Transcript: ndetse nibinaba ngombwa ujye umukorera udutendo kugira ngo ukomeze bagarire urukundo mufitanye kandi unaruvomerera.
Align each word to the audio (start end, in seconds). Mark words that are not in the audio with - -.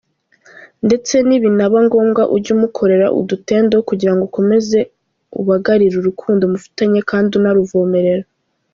ndetse 0.85 1.13
nibinaba 1.27 1.77
ngombwa 1.87 2.23
ujye 2.35 2.51
umukorera 2.57 3.07
udutendo 3.19 3.75
kugira 3.89 4.13
ngo 4.15 4.23
ukomeze 4.29 4.79
bagarire 5.47 5.95
urukundo 5.99 6.43
mufitanye 6.53 6.99
kandi 7.09 7.31
unaruvomerera. 7.39 8.25